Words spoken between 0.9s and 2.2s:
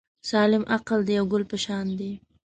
د یو ګل په شان دی.